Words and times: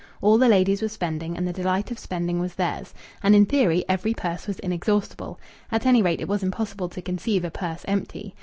All 0.19 0.39
the 0.39 0.49
ladies 0.49 0.81
were 0.81 0.87
spending, 0.89 1.37
and 1.37 1.47
the 1.47 1.53
delight 1.53 1.91
of 1.91 1.99
spending 1.99 2.39
was 2.39 2.55
theirs. 2.55 2.91
And 3.21 3.35
in 3.35 3.45
theory 3.45 3.85
every 3.87 4.15
purse 4.15 4.47
was 4.47 4.57
inexhaustible. 4.57 5.39
At 5.71 5.85
any 5.85 6.01
rate, 6.01 6.19
it 6.21 6.27
was 6.27 6.41
impossible 6.41 6.89
to 6.89 7.03
conceive 7.03 7.45
a 7.45 7.51
purse 7.51 7.85
empty. 7.87 8.33